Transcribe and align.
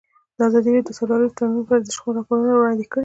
ازادي 0.47 0.69
راډیو 0.71 0.87
د 0.87 0.91
سوداګریز 0.99 1.31
تړونونه 1.37 1.61
په 1.65 1.71
اړه 1.73 1.81
د 1.85 1.89
شخړو 1.95 2.15
راپورونه 2.17 2.51
وړاندې 2.55 2.85
کړي. 2.91 2.99